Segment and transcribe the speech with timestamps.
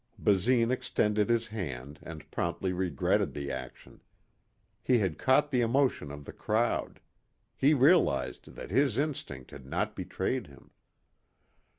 [0.17, 4.01] Basine extended his hand and promptly regretted the action.
[4.81, 6.99] He had caught the emotion of the crowd.
[7.55, 10.71] He realized that his instinct had not betrayed him.